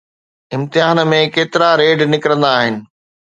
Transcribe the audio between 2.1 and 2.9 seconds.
نڪرندا آهن؟